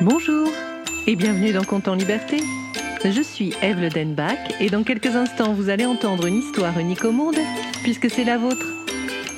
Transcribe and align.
Bonjour 0.00 0.48
et 1.08 1.16
bienvenue 1.16 1.52
dans 1.52 1.64
Compte 1.64 1.88
en 1.88 1.96
Liberté. 1.96 2.36
Je 3.04 3.20
suis 3.20 3.52
Eve 3.62 3.80
Le 3.80 3.88
Denbach 3.88 4.38
et 4.60 4.70
dans 4.70 4.84
quelques 4.84 5.16
instants 5.16 5.52
vous 5.54 5.70
allez 5.70 5.86
entendre 5.86 6.26
une 6.26 6.36
histoire 6.36 6.78
unique 6.78 7.04
au 7.04 7.10
monde 7.10 7.34
puisque 7.82 8.08
c'est 8.08 8.22
la 8.22 8.38
vôtre. 8.38 8.64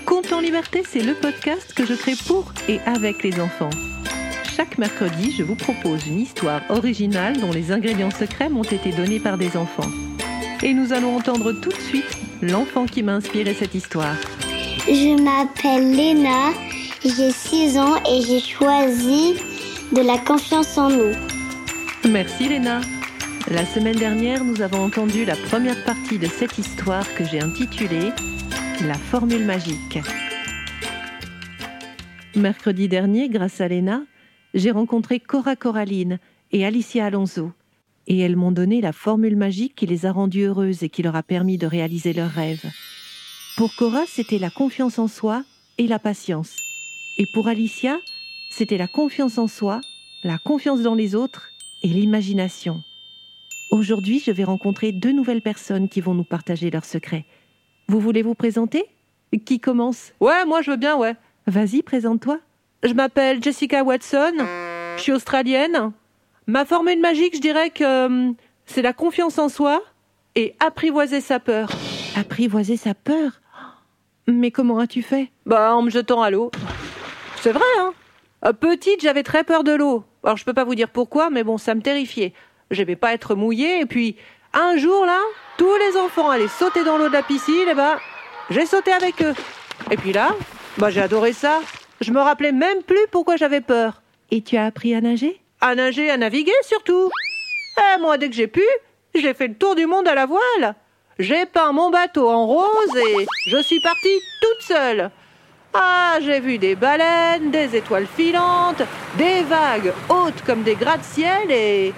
Compte 0.05 0.31
en 0.35 0.41
Liberté, 0.41 0.83
c'est 0.87 1.03
le 1.03 1.15
podcast 1.15 1.73
que 1.73 1.87
je 1.87 1.95
crée 1.95 2.15
pour 2.27 2.53
et 2.69 2.79
avec 2.81 3.23
les 3.23 3.41
enfants. 3.41 3.71
Chaque 4.55 4.77
mercredi, 4.77 5.33
je 5.33 5.45
vous 5.45 5.57
propose 5.57 6.07
une 6.07 6.21
histoire 6.21 6.61
originale 6.69 7.41
dont 7.41 7.53
les 7.53 7.73
ingrédients 7.73 8.11
secrets 8.11 8.51
m'ont 8.51 8.63
été 8.63 8.93
donnés 8.93 9.21
par 9.21 9.39
des 9.39 9.57
enfants. 9.57 9.91
Et 10.63 10.75
nous 10.75 10.93
allons 10.93 11.17
entendre 11.17 11.53
tout 11.53 11.71
de 11.71 11.81
suite 11.89 12.19
l'enfant 12.43 12.85
qui 12.85 13.03
m'a 13.03 13.15
inspiré 13.15 13.55
cette 13.55 13.75
histoire. 13.75 14.17
Je 14.87 15.23
m'appelle 15.23 15.97
Léna, 15.97 16.53
j'ai 17.03 17.31
6 17.31 17.79
ans 17.79 17.97
et 18.05 18.21
j'ai 18.21 18.41
choisi 18.41 19.37
de 19.93 20.03
la 20.03 20.19
confiance 20.19 20.79
en 20.79 20.89
nous. 20.89 21.13
Merci 22.09 22.49
Léna. 22.49 22.81
La 23.51 23.65
semaine 23.65 23.97
dernière, 23.97 24.45
nous 24.45 24.63
avons 24.63 24.85
entendu 24.85 25.25
la 25.25 25.35
première 25.35 25.83
partie 25.85 26.19
de 26.19 26.27
cette 26.27 26.59
histoire 26.59 27.07
que 27.15 27.25
j'ai 27.25 27.41
intitulée 27.41 28.11
La 28.87 28.95
formule 28.95 29.45
magique. 29.45 29.99
Mercredi 32.37 32.87
dernier, 32.89 33.29
grâce 33.29 33.61
à 33.61 33.67
Léna, 33.67 34.03
j'ai 34.55 34.71
rencontré 34.71 35.19
Cora 35.19 35.57
Coraline 35.57 36.19
et 36.53 36.65
Alicia 36.65 37.07
Alonso. 37.07 37.51
Et 38.07 38.19
elles 38.19 38.37
m'ont 38.37 38.53
donné 38.53 38.81
la 38.81 38.93
formule 38.93 39.37
magique 39.37 39.75
qui 39.75 39.87
les 39.87 40.07
a 40.07 40.13
rendues 40.13 40.45
heureuses 40.45 40.85
et 40.85 40.89
qui 40.89 41.03
leur 41.03 41.17
a 41.17 41.25
permis 41.25 41.59
de 41.59 41.67
réaliser 41.67 42.13
leurs 42.13 42.31
rêves. 42.31 42.71
Pour 43.57 43.75
Cora, 43.75 44.05
c'était 44.07 44.39
la 44.39 44.51
confiance 44.51 45.01
en 45.01 45.09
soi 45.09 45.43
et 45.79 45.89
la 45.89 45.99
patience. 45.99 46.57
Et 47.19 47.27
pour 47.35 47.49
Alicia, 47.49 47.99
c'était 48.51 48.77
la 48.77 48.89
confiance 48.89 49.39
en 49.39 49.47
soi, 49.47 49.81
la 50.25 50.37
confiance 50.39 50.83
dans 50.83 50.95
les 50.95 51.15
autres 51.15 51.49
et 51.83 51.89
l'imagination. 51.89 52.83
Aujourd'hui, 53.71 54.21
je 54.25 54.33
vais 54.33 54.45
rencontrer 54.45 54.93
deux 54.93 55.13
nouvelles 55.13 55.43
personnes 55.43 55.89
qui 55.89 56.01
vont 56.01 56.13
nous 56.13 56.25
partager 56.25 56.71
leurs 56.71 56.85
secrets. 56.85 57.25
Vous 57.89 58.01
voulez 58.01 58.23
vous 58.23 58.35
présenter? 58.35 58.85
Qui 59.47 59.61
commence? 59.61 60.13
Ouais, 60.21 60.45
moi 60.45 60.61
je 60.61 60.73
veux 60.73 60.77
bien, 60.77 60.97
ouais. 60.97 61.15
Vas-y, 61.47 61.83
présente-toi. 61.83 62.39
Je 62.83 62.93
m'appelle 62.93 63.43
Jessica 63.43 63.85
Watson, 63.85 64.33
je 64.97 65.01
suis 65.03 65.13
australienne. 65.13 65.93
Ma 66.47 66.65
formule 66.65 67.01
magique, 67.01 67.37
je 67.37 67.41
dirais 67.41 67.71
que 67.71 67.85
euh, 67.85 68.33
c'est 68.67 68.83
la 68.83 68.93
confiance 68.93 69.39
en 69.39 69.49
soi 69.49 69.83
et 70.35 70.57
apprivoiser 70.59 71.21
sa 71.21 71.39
peur. 71.39 71.71
Apprivoiser 72.17 72.77
sa 72.77 72.95
peur? 72.95 73.41
Mais 74.27 74.51
comment 74.51 74.79
as-tu 74.79 75.03
fait? 75.03 75.31
Bah, 75.47 75.75
en 75.75 75.83
me 75.83 75.91
jetant 75.91 76.23
à 76.23 76.31
l'eau. 76.31 76.51
C'est 77.41 77.53
vrai, 77.53 77.63
hein? 77.79 77.93
Petite, 78.61 79.03
j'avais 79.03 79.23
très 79.23 79.45
peur 79.45 79.65
de 79.65 79.73
l'eau. 79.73 80.05
Alors, 80.25 80.37
je 80.37 80.45
peux 80.45 80.55
pas 80.55 80.65
vous 80.65 80.75
dire 80.75 80.89
pourquoi, 80.89 81.31
mais 81.31 81.45
bon, 81.45 81.59
ça 81.59 81.75
me 81.75 81.83
terrifiait. 81.83 82.33
J'aimais 82.71 82.97
pas 82.97 83.13
être 83.13 83.35
mouillée, 83.35 83.81
et 83.81 83.87
puis, 83.87 84.17
un 84.55 84.77
jour, 84.77 85.05
là, 85.05 85.19
tous 85.59 85.77
les 85.77 85.97
enfants 85.99 86.31
allaient 86.31 86.49
sauter 86.49 86.85
dans 86.85 86.99
l'eau 86.99 87.09
de 87.09 87.13
la 87.13 87.23
piscine, 87.23 87.69
et 87.69 87.75
ben, 87.75 87.99
j'ai 88.49 88.67
sauté 88.67 88.93
avec 88.93 89.23
eux. 89.23 89.35
Et 89.91 89.97
puis 89.97 90.13
là, 90.13 90.35
bah, 90.79 90.91
j'ai 90.91 91.03
adoré 91.03 91.33
ça. 91.33 91.61
Je 92.01 92.13
me 92.13 92.21
rappelais 92.21 92.53
même 92.53 92.83
plus 92.83 93.07
pourquoi 93.11 93.37
j'avais 93.37 93.61
peur. 93.61 94.03
Et 94.31 94.43
tu 94.43 94.57
as 94.57 94.67
appris 94.67 94.95
à 94.95 95.01
nager? 95.01 95.41
À 95.61 95.75
nager, 95.75 96.11
à 96.11 96.17
naviguer 96.17 96.53
surtout. 96.63 97.11
Et 97.77 98.01
moi, 98.01 98.17
dès 98.17 98.29
que 98.29 98.35
j'ai 98.35 98.47
pu, 98.47 98.63
j'ai 99.15 99.35
fait 99.35 99.49
le 99.49 99.55
tour 99.55 99.75
du 99.75 99.87
monde 99.87 100.09
à 100.09 100.15
la 100.15 100.27
voile. 100.27 100.75
J'ai 101.19 101.45
peint 101.45 101.73
mon 101.73 101.91
bateau 101.91 102.29
en 102.31 102.47
rose 102.47 102.97
et 102.97 103.27
je 103.47 103.63
suis 103.63 103.81
partie 103.81 104.19
toute 104.41 104.63
seule. 104.63 105.11
Ah, 105.73 106.19
j'ai 106.21 106.41
vu 106.41 106.59
des 106.59 106.75
baleines, 106.75 107.51
des 107.53 107.77
étoiles 107.77 108.07
filantes, 108.07 108.83
des 109.17 109.43
vagues 109.43 109.93
hautes 110.09 110.43
comme 110.45 110.63
des 110.63 110.75
gratte-ciel 110.75 111.51
et... 111.51 111.93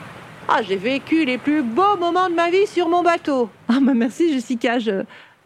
Ah, 0.48 0.61
j'ai 0.62 0.77
vécu 0.77 1.25
les 1.25 1.39
plus 1.39 1.62
beaux 1.62 1.97
moments 1.97 2.28
de 2.28 2.34
ma 2.34 2.50
vie 2.50 2.67
sur 2.67 2.89
mon 2.89 3.03
bateau. 3.03 3.48
Ah, 3.69 3.78
bah 3.81 3.95
merci 3.95 4.33
Jessica, 4.33 4.78
je, 4.78 5.05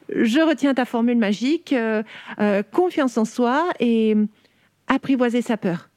je 0.09 0.41
retiens 0.41 0.75
ta 0.75 0.85
formule 0.85 1.19
magique, 1.19 1.73
euh, 1.73 2.03
euh, 2.41 2.63
confiance 2.65 3.17
en 3.17 3.25
soi 3.25 3.69
et 3.79 4.17
apprivoiser 4.89 5.43
sa 5.43 5.57
peur. 5.57 5.89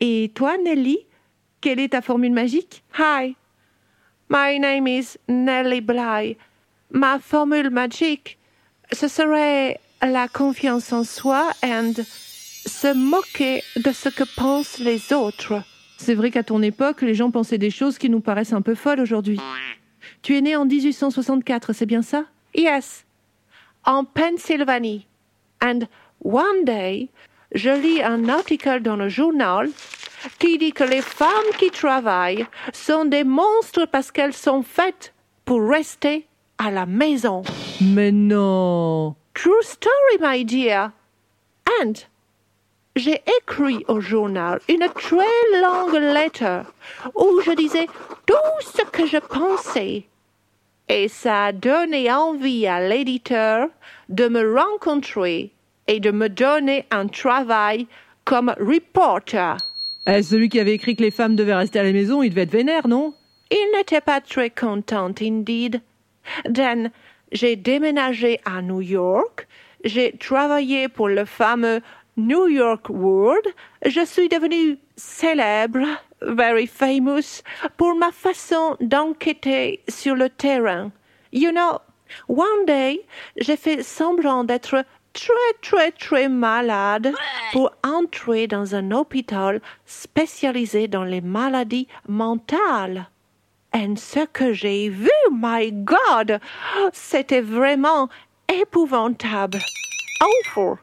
Et 0.00 0.30
toi, 0.34 0.56
Nelly, 0.58 0.98
quelle 1.60 1.80
est 1.80 1.88
ta 1.88 2.02
formule 2.02 2.32
magique? 2.32 2.84
Hi, 2.98 3.34
my 4.28 4.60
name 4.60 4.86
is 4.86 5.16
Nelly 5.28 5.80
Bly. 5.80 6.36
Ma 6.92 7.18
formule 7.18 7.70
magique, 7.70 8.38
ce 8.92 9.08
serait 9.08 9.80
la 10.02 10.28
confiance 10.28 10.92
en 10.92 11.04
soi 11.04 11.50
et 11.62 12.02
se 12.66 12.92
moquer 12.92 13.62
de 13.76 13.92
ce 13.92 14.08
que 14.08 14.24
pensent 14.36 14.78
les 14.78 15.12
autres. 15.12 15.62
C'est 15.96 16.14
vrai 16.14 16.30
qu'à 16.30 16.42
ton 16.42 16.62
époque, 16.62 17.02
les 17.02 17.14
gens 17.14 17.30
pensaient 17.30 17.58
des 17.58 17.70
choses 17.70 17.98
qui 17.98 18.10
nous 18.10 18.20
paraissent 18.20 18.52
un 18.52 18.62
peu 18.62 18.74
folles 18.74 19.00
aujourd'hui. 19.00 19.40
Tu 20.22 20.36
es 20.36 20.40
né 20.40 20.56
en 20.56 20.64
1864, 20.64 21.72
c'est 21.72 21.86
bien 21.86 22.02
ça? 22.02 22.24
Yes, 22.54 23.04
en 23.84 24.04
Pennsylvanie. 24.04 25.06
And 25.62 25.80
one 26.24 26.64
day, 26.64 27.08
je 27.54 27.70
lis 27.70 28.02
un 28.02 28.28
article 28.28 28.82
dans 28.82 28.96
le 28.96 29.08
journal 29.08 29.70
qui 30.38 30.58
dit 30.58 30.72
que 30.72 30.84
les 30.84 31.02
femmes 31.02 31.28
qui 31.58 31.70
travaillent 31.70 32.46
sont 32.72 33.04
des 33.04 33.24
monstres 33.24 33.86
parce 33.86 34.10
qu'elles 34.10 34.34
sont 34.34 34.62
faites 34.62 35.14
pour 35.44 35.68
rester 35.68 36.26
à 36.58 36.70
la 36.70 36.86
maison. 36.86 37.42
Mais 37.80 38.12
non 38.12 39.16
True 39.42 39.62
story, 39.62 40.18
my 40.20 40.44
dear. 40.44 40.92
And 41.80 42.04
j'ai 42.94 43.20
écrit 43.40 43.84
au 43.88 44.00
journal 44.00 44.60
une 44.68 44.86
très 44.94 45.60
longue 45.60 46.00
lettre 46.00 46.64
où 47.16 47.40
je 47.44 47.50
disais 47.56 47.88
tout 48.24 48.60
ce 48.60 48.82
que 48.82 49.04
je 49.04 49.16
pensais. 49.16 50.04
Et 50.88 51.08
ça 51.08 51.46
a 51.46 51.52
donné 51.52 52.12
envie 52.12 52.68
à 52.68 52.88
l'éditeur 52.88 53.66
de 54.08 54.28
me 54.28 54.56
rencontrer 54.56 55.50
et 55.88 55.98
de 55.98 56.12
me 56.12 56.28
donner 56.28 56.86
un 56.92 57.08
travail 57.08 57.88
comme 58.24 58.54
reporter. 58.60 59.56
Eh, 60.06 60.22
celui 60.22 60.50
qui 60.50 60.60
avait 60.60 60.74
écrit 60.74 60.94
que 60.94 61.02
les 61.02 61.10
femmes 61.10 61.34
devaient 61.34 61.56
rester 61.56 61.80
à 61.80 61.82
la 61.82 61.92
maison, 61.92 62.22
il 62.22 62.30
devait 62.30 62.42
être 62.42 62.52
vénère, 62.52 62.86
non? 62.86 63.12
Il 63.50 63.72
n'était 63.76 64.00
pas 64.00 64.20
très 64.20 64.50
content, 64.50 65.12
indeed. 65.20 65.80
Then, 66.44 66.92
j'ai 67.32 67.56
déménagé 67.56 68.40
à 68.44 68.62
New 68.62 68.80
York. 68.80 69.48
J'ai 69.84 70.12
travaillé 70.12 70.88
pour 70.88 71.08
le 71.08 71.24
fameux 71.24 71.80
New 72.16 72.46
York 72.46 72.88
World. 72.88 73.46
Je 73.84 74.04
suis 74.04 74.28
devenue 74.28 74.78
célèbre, 74.96 75.84
very 76.20 76.66
famous, 76.66 77.42
pour 77.76 77.94
ma 77.96 78.12
façon 78.12 78.76
d'enquêter 78.80 79.80
sur 79.88 80.14
le 80.14 80.28
terrain. 80.28 80.92
You 81.32 81.50
know, 81.50 81.78
one 82.28 82.66
day, 82.66 83.00
j'ai 83.36 83.56
fait 83.56 83.82
semblant 83.82 84.44
d'être 84.44 84.84
très 85.14 85.32
très 85.60 85.90
très 85.92 86.28
malade 86.28 87.12
pour 87.52 87.72
entrer 87.84 88.46
dans 88.46 88.74
un 88.74 88.90
hôpital 88.92 89.60
spécialisé 89.84 90.88
dans 90.88 91.04
les 91.04 91.20
maladies 91.20 91.88
mentales. 92.08 93.08
Et 93.74 93.96
ce 93.96 94.26
que 94.26 94.52
j'ai 94.52 94.88
vu, 94.88 95.10
my 95.30 95.72
God, 95.72 96.40
c'était 96.92 97.40
vraiment 97.40 98.08
épouvantable. 98.52 99.58
Awful. 100.20 100.76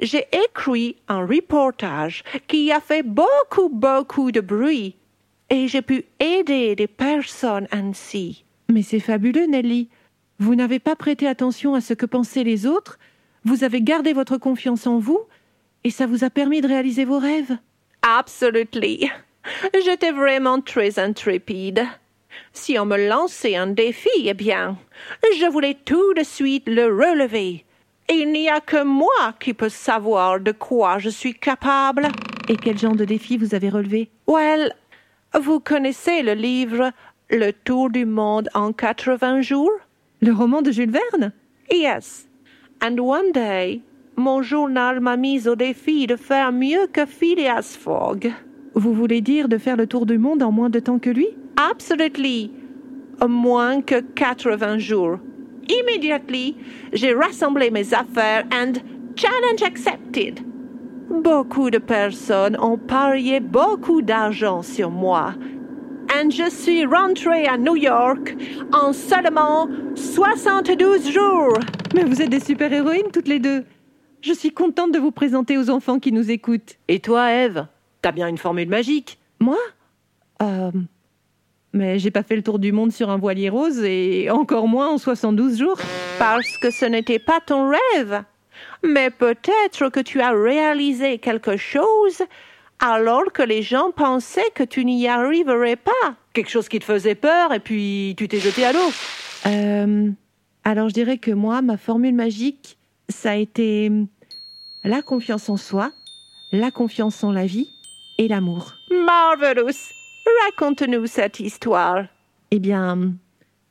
J'ai 0.00 0.26
écrit 0.32 0.96
un 1.08 1.26
reportage 1.26 2.22
qui 2.46 2.70
a 2.72 2.80
fait 2.80 3.02
beaucoup, 3.02 3.68
beaucoup 3.68 4.32
de 4.32 4.40
bruit 4.40 4.96
et 5.50 5.68
j'ai 5.68 5.82
pu 5.82 6.04
aider 6.18 6.74
des 6.76 6.86
personnes 6.86 7.68
ainsi. 7.72 8.44
Mais 8.70 8.82
c'est 8.82 9.00
fabuleux, 9.00 9.46
Nelly. 9.46 9.88
Vous 10.38 10.54
n'avez 10.54 10.78
pas 10.78 10.96
prêté 10.96 11.26
attention 11.28 11.74
à 11.74 11.80
ce 11.80 11.94
que 11.94 12.06
pensaient 12.06 12.44
les 12.44 12.66
autres, 12.66 12.98
vous 13.44 13.64
avez 13.64 13.82
gardé 13.82 14.12
votre 14.12 14.38
confiance 14.38 14.86
en 14.86 14.98
vous, 14.98 15.20
et 15.84 15.90
ça 15.90 16.06
vous 16.06 16.24
a 16.24 16.30
permis 16.30 16.60
de 16.60 16.68
réaliser 16.68 17.04
vos 17.04 17.18
rêves. 17.18 17.56
Absolutely. 18.02 19.10
J'étais 19.84 20.12
vraiment 20.12 20.60
très 20.60 20.98
intrépide. 20.98 21.86
Si 22.52 22.78
on 22.78 22.86
me 22.86 23.08
lançait 23.08 23.56
un 23.56 23.68
défi, 23.68 24.10
eh 24.24 24.34
bien, 24.34 24.76
je 25.38 25.50
voulais 25.50 25.76
tout 25.84 26.14
de 26.14 26.22
suite 26.22 26.64
le 26.66 26.84
relever. 26.84 27.64
Il 28.10 28.32
n'y 28.32 28.48
a 28.48 28.60
que 28.60 28.82
moi 28.82 29.34
qui 29.40 29.54
peux 29.54 29.68
savoir 29.68 30.40
de 30.40 30.52
quoi 30.52 30.98
je 30.98 31.08
suis 31.08 31.34
capable. 31.34 32.08
Et 32.48 32.56
quel 32.56 32.78
genre 32.78 32.96
de 32.96 33.04
défi 33.04 33.36
vous 33.36 33.54
avez 33.54 33.68
relevé? 33.68 34.10
Well, 34.26 34.74
vous 35.40 35.60
connaissez 35.60 36.22
le 36.22 36.34
livre 36.34 36.90
Le 37.30 37.52
Tour 37.52 37.90
du 37.90 38.04
monde 38.04 38.48
en 38.54 38.72
80 38.72 39.40
jours? 39.42 39.72
Le 40.20 40.32
roman 40.32 40.62
de 40.62 40.70
Jules 40.70 40.90
Verne? 40.90 41.32
Yes. 41.70 42.28
And 42.82 42.98
one 42.98 43.32
day, 43.32 43.80
mon 44.16 44.42
journal 44.42 45.00
m'a 45.00 45.16
mis 45.16 45.48
au 45.48 45.56
défi 45.56 46.06
de 46.06 46.16
faire 46.16 46.52
mieux 46.52 46.86
que 46.92 47.06
Phileas 47.06 47.78
Fogg. 47.80 48.32
Vous 48.74 48.92
voulez 48.92 49.20
dire 49.20 49.48
de 49.48 49.58
faire 49.58 49.76
le 49.76 49.86
tour 49.86 50.04
du 50.04 50.18
monde 50.18 50.42
en 50.42 50.52
moins 50.52 50.70
de 50.70 50.80
temps 50.80 50.98
que 50.98 51.10
lui? 51.10 51.28
Absolutely. 51.70 52.50
Moins 53.20 53.82
que 53.82 54.00
80 54.00 54.78
jours. 54.78 55.18
Immediately, 55.68 56.56
j'ai 56.92 57.14
rassemblé 57.14 57.70
mes 57.70 57.94
affaires 57.94 58.44
and 58.52 58.80
challenge 59.14 59.62
accepted. 59.62 60.40
Beaucoup 61.08 61.70
de 61.70 61.78
personnes 61.78 62.56
ont 62.58 62.78
parié 62.78 63.38
beaucoup 63.38 64.02
d'argent 64.02 64.62
sur 64.62 64.90
moi. 64.90 65.34
Et 66.20 66.30
je 66.30 66.50
suis 66.50 66.84
rentrée 66.84 67.46
à 67.46 67.56
New 67.56 67.76
York 67.76 68.34
en 68.72 68.92
seulement 68.92 69.68
72 69.94 71.10
jours. 71.10 71.58
Mais 71.94 72.04
vous 72.04 72.22
êtes 72.22 72.30
des 72.30 72.40
super-héroïnes 72.40 73.10
toutes 73.12 73.28
les 73.28 73.38
deux. 73.38 73.64
Je 74.20 74.32
suis 74.32 74.50
contente 74.50 74.92
de 74.92 74.98
vous 74.98 75.12
présenter 75.12 75.58
aux 75.58 75.70
enfants 75.70 76.00
qui 76.00 76.12
nous 76.12 76.30
écoutent. 76.30 76.76
Et 76.88 77.00
toi, 77.00 77.32
Eve 77.32 77.66
T'as 78.02 78.12
bien 78.12 78.26
une 78.26 78.38
formule 78.38 78.68
magique 78.68 79.18
Moi? 79.38 79.58
Euh. 80.42 80.70
Mais 81.72 81.98
j'ai 81.98 82.10
pas 82.10 82.22
fait 82.22 82.36
le 82.36 82.42
tour 82.42 82.58
du 82.58 82.70
monde 82.70 82.92
sur 82.92 83.10
un 83.10 83.16
voilier 83.16 83.48
rose 83.48 83.82
et 83.82 84.28
encore 84.30 84.68
moins 84.68 84.90
en 84.90 84.98
72 84.98 85.58
jours. 85.58 85.78
Parce 86.18 86.58
que 86.58 86.70
ce 86.70 86.84
n'était 86.84 87.18
pas 87.18 87.40
ton 87.40 87.70
rêve. 87.70 88.22
Mais 88.82 89.10
peut-être 89.10 89.88
que 89.88 90.00
tu 90.00 90.20
as 90.20 90.32
réalisé 90.32 91.18
quelque 91.18 91.56
chose 91.56 92.22
alors 92.78 93.32
que 93.32 93.42
les 93.42 93.62
gens 93.62 93.90
pensaient 93.92 94.50
que 94.54 94.64
tu 94.64 94.84
n'y 94.84 95.06
arriverais 95.08 95.76
pas. 95.76 96.16
Quelque 96.32 96.50
chose 96.50 96.68
qui 96.68 96.78
te 96.78 96.84
faisait 96.84 97.14
peur 97.14 97.54
et 97.54 97.60
puis 97.60 98.14
tu 98.18 98.28
t'es 98.28 98.40
jeté 98.40 98.64
à 98.64 98.72
l'eau. 98.72 98.92
Euh, 99.46 100.10
alors 100.64 100.88
je 100.88 100.94
dirais 100.94 101.18
que 101.18 101.30
moi, 101.30 101.62
ma 101.62 101.76
formule 101.76 102.14
magique, 102.14 102.76
ça 103.08 103.32
a 103.32 103.36
été 103.36 103.90
la 104.84 105.00
confiance 105.00 105.48
en 105.48 105.56
soi, 105.56 105.92
la 106.52 106.70
confiance 106.70 107.22
en 107.22 107.30
la 107.32 107.46
vie 107.46 107.68
et 108.18 108.28
l'amour. 108.28 108.74
Marvelous. 108.90 110.01
Raconte-nous 110.46 111.06
cette 111.06 111.40
histoire. 111.40 112.04
Eh 112.50 112.58
bien, 112.58 113.14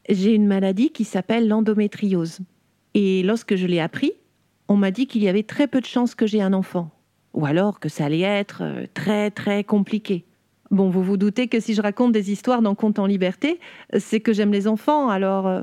j'ai 0.10 0.34
une 0.34 0.48
maladie 0.48 0.90
qui 0.90 1.04
s'appelle 1.04 1.48
l'endométriose. 1.48 2.40
Et 2.94 3.24
lorsque 3.24 3.56
je 3.56 3.68
l'ai 3.68 3.80
appris, 3.80 4.14
on 4.68 4.76
m'a 4.76 4.92
dit 4.92 5.08
qu'il 5.08 5.24
y 5.24 5.30
avait 5.30 5.44
très 5.44 5.68
peu 5.68 5.80
de 5.80 5.86
chances 5.86 6.16
que 6.16 6.28
j'ai 6.28 6.42
un 6.42 6.54
enfant. 6.54 6.90
Ou 7.34 7.46
alors 7.46 7.80
que 7.80 7.90
ça 7.90 8.06
allait 8.06 8.22
être 8.22 8.64
euh, 8.64 8.86
très 8.94 9.32
très 9.32 9.64
compliqué. 9.64 10.26
Bon, 10.70 10.90
vous 10.90 11.04
vous 11.04 11.18
doutez 11.18 11.48
que 11.48 11.60
si 11.60 11.74
je 11.74 11.82
raconte 11.82 12.12
des 12.12 12.32
histoires 12.32 12.62
dans 12.62 12.76
Conte 12.76 13.00
en 13.00 13.06
liberté, 13.06 13.60
c'est 13.98 14.20
que 14.20 14.34
j'aime 14.34 14.52
les 14.52 14.68
enfants, 14.68 15.10
alors 15.10 15.48
euh, 15.48 15.62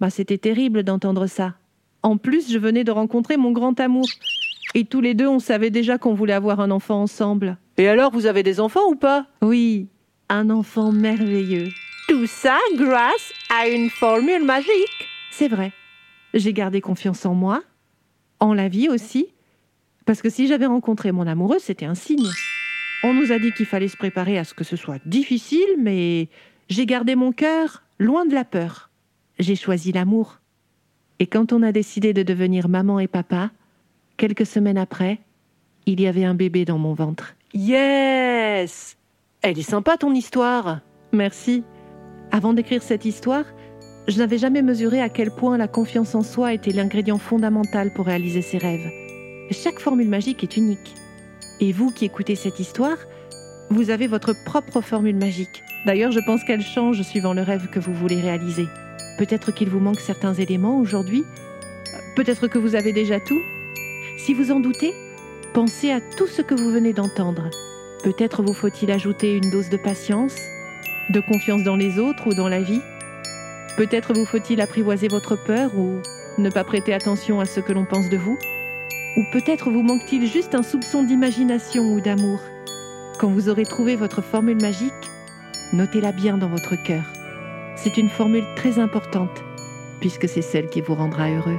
bah, 0.00 0.10
c'était 0.10 0.38
terrible 0.38 0.82
d'entendre 0.82 1.26
ça. 1.26 1.54
En 2.02 2.16
plus, 2.16 2.50
je 2.50 2.58
venais 2.58 2.84
de 2.84 2.90
rencontrer 2.90 3.36
mon 3.36 3.52
grand 3.52 3.78
amour. 3.80 4.06
Et 4.74 4.84
tous 4.84 5.00
les 5.00 5.14
deux, 5.14 5.26
on 5.26 5.38
savait 5.38 5.70
déjà 5.70 5.98
qu'on 5.98 6.14
voulait 6.14 6.32
avoir 6.32 6.60
un 6.60 6.70
enfant 6.70 7.02
ensemble. 7.02 7.56
Et 7.78 7.88
alors, 7.88 8.10
vous 8.12 8.26
avez 8.26 8.42
des 8.42 8.60
enfants 8.60 8.88
ou 8.90 8.94
pas? 8.94 9.26
Oui, 9.42 9.88
un 10.28 10.50
enfant 10.50 10.92
merveilleux. 10.92 11.68
Tout 12.08 12.26
ça 12.26 12.58
grâce 12.76 13.32
à 13.50 13.68
une 13.68 13.90
formule 13.90 14.44
magique. 14.44 15.08
C'est 15.30 15.48
vrai. 15.48 15.72
J'ai 16.34 16.52
gardé 16.52 16.80
confiance 16.80 17.26
en 17.26 17.34
moi, 17.34 17.62
en 18.40 18.54
la 18.54 18.68
vie 18.68 18.88
aussi, 18.88 19.28
parce 20.04 20.22
que 20.22 20.30
si 20.30 20.46
j'avais 20.46 20.66
rencontré 20.66 21.12
mon 21.12 21.26
amoureux, 21.26 21.58
c'était 21.58 21.86
un 21.86 21.94
signe. 21.94 22.28
On 23.02 23.14
nous 23.14 23.32
a 23.32 23.38
dit 23.38 23.52
qu'il 23.52 23.66
fallait 23.66 23.88
se 23.88 23.96
préparer 23.96 24.38
à 24.38 24.44
ce 24.44 24.54
que 24.54 24.64
ce 24.64 24.76
soit 24.76 25.00
difficile, 25.06 25.76
mais 25.78 26.28
j'ai 26.68 26.86
gardé 26.86 27.14
mon 27.14 27.32
cœur 27.32 27.82
loin 27.98 28.26
de 28.26 28.34
la 28.34 28.44
peur. 28.44 28.90
J'ai 29.38 29.56
choisi 29.56 29.92
l'amour. 29.92 30.40
Et 31.18 31.26
quand 31.26 31.52
on 31.52 31.62
a 31.62 31.72
décidé 31.72 32.12
de 32.12 32.22
devenir 32.22 32.68
maman 32.68 33.00
et 33.00 33.08
papa, 33.08 33.50
quelques 34.16 34.46
semaines 34.46 34.78
après, 34.78 35.18
il 35.86 36.00
y 36.00 36.06
avait 36.06 36.24
un 36.24 36.34
bébé 36.34 36.64
dans 36.64 36.78
mon 36.78 36.94
ventre. 36.94 37.34
Yes 37.54 38.96
Elle 39.48 39.60
est 39.60 39.62
sympa 39.62 39.96
ton 39.96 40.12
histoire. 40.12 40.80
Merci. 41.12 41.62
Avant 42.32 42.52
d'écrire 42.52 42.82
cette 42.82 43.04
histoire, 43.04 43.44
je 44.08 44.18
n'avais 44.18 44.38
jamais 44.38 44.60
mesuré 44.60 45.00
à 45.00 45.08
quel 45.08 45.30
point 45.30 45.56
la 45.56 45.68
confiance 45.68 46.16
en 46.16 46.24
soi 46.24 46.52
était 46.52 46.72
l'ingrédient 46.72 47.18
fondamental 47.18 47.92
pour 47.92 48.06
réaliser 48.06 48.42
ses 48.42 48.58
rêves. 48.58 48.90
Chaque 49.52 49.78
formule 49.78 50.08
magique 50.08 50.42
est 50.42 50.56
unique. 50.56 50.94
Et 51.60 51.70
vous 51.70 51.92
qui 51.92 52.06
écoutez 52.06 52.34
cette 52.34 52.58
histoire, 52.58 52.96
vous 53.70 53.90
avez 53.90 54.08
votre 54.08 54.34
propre 54.46 54.80
formule 54.80 55.14
magique. 55.14 55.62
D'ailleurs, 55.86 56.10
je 56.10 56.26
pense 56.26 56.42
qu'elle 56.42 56.62
change 56.62 57.02
suivant 57.02 57.32
le 57.32 57.42
rêve 57.42 57.68
que 57.70 57.78
vous 57.78 57.94
voulez 57.94 58.20
réaliser. 58.20 58.66
Peut-être 59.16 59.52
qu'il 59.52 59.68
vous 59.68 59.78
manque 59.78 60.00
certains 60.00 60.34
éléments 60.34 60.80
aujourd'hui. 60.80 61.22
Peut-être 62.16 62.48
que 62.48 62.58
vous 62.58 62.74
avez 62.74 62.92
déjà 62.92 63.20
tout. 63.20 63.40
Si 64.18 64.34
vous 64.34 64.50
en 64.50 64.58
doutez, 64.58 64.92
pensez 65.52 65.92
à 65.92 66.00
tout 66.00 66.26
ce 66.26 66.42
que 66.42 66.56
vous 66.56 66.72
venez 66.72 66.92
d'entendre. 66.92 67.48
Peut-être 68.06 68.44
vous 68.44 68.54
faut-il 68.54 68.92
ajouter 68.92 69.34
une 69.34 69.50
dose 69.50 69.68
de 69.68 69.76
patience, 69.76 70.36
de 71.10 71.18
confiance 71.18 71.64
dans 71.64 71.74
les 71.74 71.98
autres 71.98 72.28
ou 72.28 72.34
dans 72.34 72.48
la 72.48 72.62
vie? 72.62 72.80
Peut-être 73.76 74.14
vous 74.14 74.24
faut-il 74.24 74.60
apprivoiser 74.60 75.08
votre 75.08 75.34
peur 75.34 75.76
ou 75.76 75.96
ne 76.38 76.48
pas 76.48 76.62
prêter 76.62 76.94
attention 76.94 77.40
à 77.40 77.46
ce 77.46 77.58
que 77.58 77.72
l'on 77.72 77.84
pense 77.84 78.08
de 78.08 78.16
vous? 78.16 78.38
Ou 79.16 79.24
peut-être 79.32 79.72
vous 79.72 79.82
manque-t-il 79.82 80.24
juste 80.28 80.54
un 80.54 80.62
soupçon 80.62 81.02
d'imagination 81.02 81.82
ou 81.82 82.00
d'amour? 82.00 82.38
Quand 83.18 83.28
vous 83.28 83.48
aurez 83.48 83.64
trouvé 83.64 83.96
votre 83.96 84.22
formule 84.22 84.60
magique, 84.62 84.92
notez-la 85.72 86.12
bien 86.12 86.38
dans 86.38 86.48
votre 86.48 86.80
cœur. 86.80 87.02
C'est 87.74 87.96
une 87.96 88.08
formule 88.08 88.46
très 88.54 88.78
importante, 88.78 89.42
puisque 89.98 90.28
c'est 90.28 90.42
celle 90.42 90.68
qui 90.68 90.80
vous 90.80 90.94
rendra 90.94 91.28
heureux. 91.28 91.58